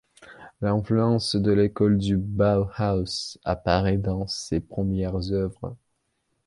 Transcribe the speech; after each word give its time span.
L'influence 0.61 1.35
de 1.35 1.51
l'école 1.51 1.99
du 1.99 2.17
Bauhaus 2.17 3.37
apparait 3.43 3.97
dans 3.99 4.25
ses 4.25 4.59
premières 4.59 5.31
œuvres. 5.31 5.77